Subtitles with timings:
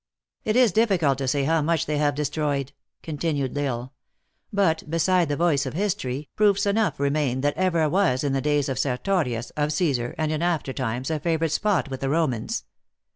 [0.43, 2.71] "It is difficult to say how much they have de stroyed,"
[3.03, 3.93] continued L Isle.
[4.51, 8.67] "But, beside the voice of history, proofs enough remain that Evora was, in the days
[8.67, 12.63] of Sertorius, of Caesar, and in after times, a favorite spot with the Romans.